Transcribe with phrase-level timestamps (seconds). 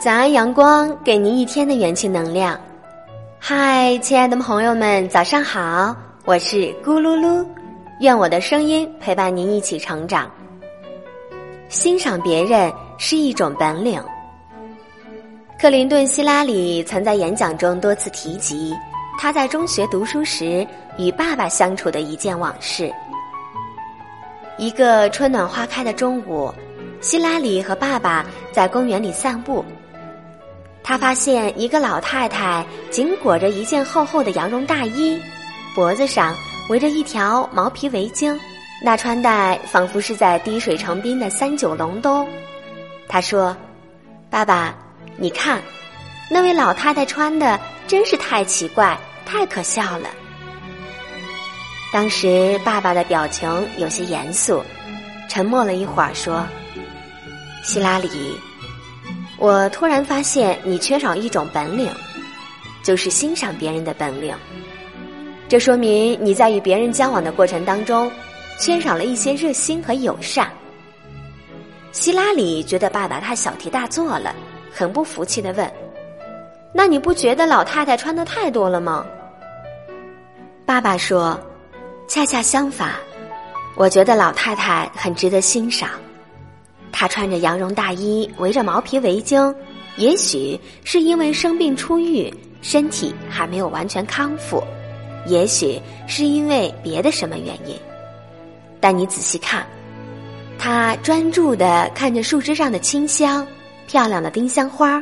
[0.00, 2.56] 早安，阳光，给您一天的元气能量。
[3.36, 5.92] 嗨，亲爱的朋友们，早上好！
[6.24, 7.44] 我是咕噜噜，
[7.98, 10.30] 愿我的声音陪伴您一起成长。
[11.68, 14.00] 欣赏别人是一种本领。
[15.58, 18.72] 克林顿·希拉里曾在演讲中多次提及
[19.18, 20.64] 他在中学读书时
[20.96, 22.88] 与爸爸相处的一件往事。
[24.58, 26.54] 一个春暖花开的中午，
[27.00, 29.64] 希拉里和爸爸在公园里散步。
[30.88, 35.20] 他发现一个老太太紧裹着一件厚厚的羊绒大衣，
[35.74, 36.34] 脖子上
[36.70, 38.34] 围着一条毛皮围巾，
[38.82, 42.26] 那穿戴仿佛是在滴水成冰的三九隆冬。
[43.06, 43.54] 他说
[44.32, 44.74] ：“爸爸，
[45.18, 45.60] 你看，
[46.30, 50.08] 那位老太太穿的真是太奇怪，太可笑了。”
[51.92, 54.64] 当时爸爸的表情有些严肃，
[55.28, 56.46] 沉默了一会儿，说
[57.62, 58.08] ：“希拉里。”
[59.38, 61.88] 我突然发现你缺少一种本领，
[62.82, 64.34] 就是欣赏别人的本领。
[65.48, 68.10] 这说明你在与别人交往的过程当中，
[68.58, 70.50] 缺少了一些热心和友善。
[71.92, 74.34] 希拉里觉得爸爸太小题大做了，
[74.72, 75.72] 很不服气的问
[76.74, 79.06] ：“那你不觉得老太太穿的太多了吗？”
[80.66, 81.38] 爸爸说
[82.08, 82.92] ：“恰恰相反，
[83.76, 85.90] 我觉得老太太很值得欣赏。”
[87.00, 89.54] 他穿着羊绒大衣，围着毛皮围巾，
[89.98, 92.28] 也许是因为生病初愈，
[92.60, 94.60] 身体还没有完全康复，
[95.24, 97.76] 也许是因为别的什么原因。
[98.80, 99.64] 但你仔细看，
[100.58, 103.46] 他专注的看着树枝上的清香、
[103.86, 105.00] 漂亮的丁香花，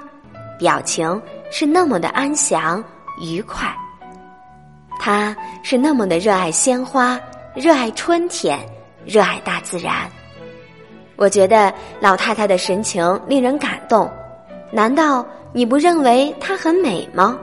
[0.59, 2.85] 表情是那么的安详
[3.23, 3.75] 愉快。
[5.01, 7.19] 他是那么的热爱鲜花，
[7.55, 8.59] 热爱春天，
[9.07, 10.07] 热爱大自然。
[11.17, 14.11] 我觉得老太太的神情令人感动，
[14.71, 17.39] 难道你不认为她很美吗？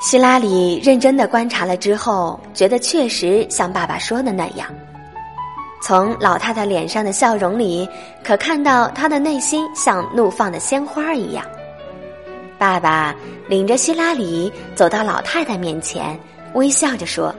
[0.00, 4.68] 希拉里认真的观察了之后，觉得确实像爸爸说的那样。
[5.80, 7.88] 从老太太脸上的笑容里，
[8.22, 11.44] 可看到她的内心像怒放的鲜花一样。
[12.58, 13.14] 爸爸
[13.48, 16.18] 领着希拉里走到老太太面前，
[16.54, 17.34] 微笑着说：“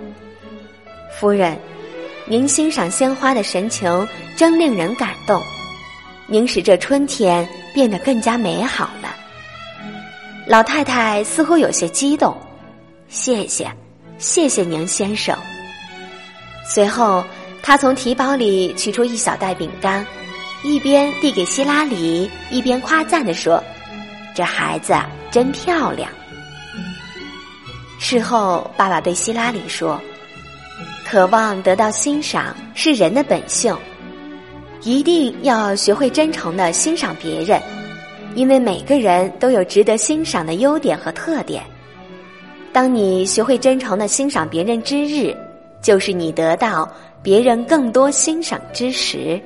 [1.20, 1.58] 夫人。”
[2.26, 5.44] 您欣赏鲜花的神情真令人感动，
[6.26, 9.14] 您使这春天变得更加美好了。
[10.48, 12.36] 老太太似乎有些激动，
[13.10, 13.70] 谢谢，
[14.18, 15.38] 谢谢您，先生。
[16.66, 17.26] 随后，
[17.62, 20.06] 她从提包里取出一小袋饼干，
[20.64, 23.62] 一边递给希拉里，一边夸赞地说
[24.34, 24.96] ：“这孩子
[25.30, 26.10] 真漂亮。”
[28.00, 30.00] 事后，爸爸对希拉里说。
[31.14, 33.78] 渴望得到欣赏是人的本性，
[34.82, 37.62] 一定要学会真诚的欣赏别人，
[38.34, 41.62] 因为每个人都有值得欣赏的优点和特点。
[42.72, 45.38] 当你学会真诚的欣赏别人之日，
[45.84, 46.92] 就是你得到
[47.22, 49.40] 别人更多欣赏之时。